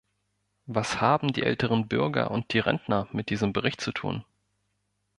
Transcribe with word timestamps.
Was 0.65 0.99
haben 0.99 1.31
die 1.31 1.43
älteren 1.43 1.87
Bürger 1.87 2.31
und 2.31 2.53
die 2.53 2.57
Rentner 2.57 3.07
mit 3.11 3.29
diesem 3.29 3.53
Bericht 3.53 3.81
zu 3.81 3.91
tun? 3.91 4.25